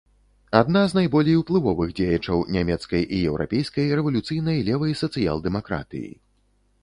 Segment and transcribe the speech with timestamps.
[0.59, 6.11] Адна з найболей уплывовых дзеячаў нямецкай і еўрапейскай рэвалюцыйнай левай сацыял-дэмакратыі.